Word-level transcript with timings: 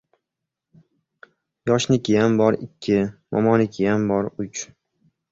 Yoshnikiyam 1.71 2.37
bor— 2.39 2.57
ikki! 2.67 2.97
Momonikiyam 3.37 4.07
bor— 4.13 4.31
uch! 4.47 4.63